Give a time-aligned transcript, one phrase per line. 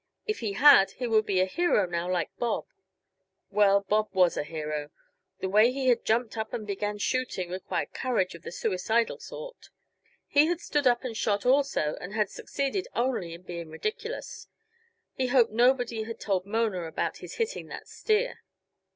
[0.25, 2.65] If he had, he would be a hero now, like Bob.
[3.51, 4.89] Well, Bob was a hero;
[5.41, 9.69] the way he had jumped up and begun shooting required courage of the suicidal sort.
[10.27, 14.47] He had stood up and shot, also and had succeeded only in being ridiculous;
[15.13, 18.39] he hoped nobody had told Mona about his hitting that steer.